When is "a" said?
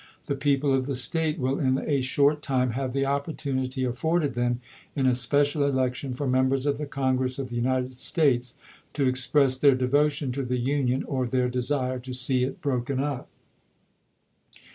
1.77-2.01, 5.05-5.13